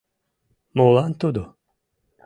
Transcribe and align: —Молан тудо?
—Молан 0.77 1.11
тудо? 1.21 1.43